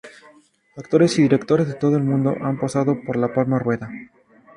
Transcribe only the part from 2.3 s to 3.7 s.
han pasado por La Palma